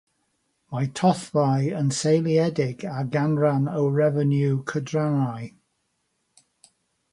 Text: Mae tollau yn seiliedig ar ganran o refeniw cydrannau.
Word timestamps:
Mae 0.75 0.85
tollau 0.99 1.67
yn 1.81 1.91
seiliedig 1.97 2.87
ar 2.93 3.11
ganran 3.17 3.69
o 3.81 3.85
refeniw 4.01 4.59
cydrannau. 4.75 5.47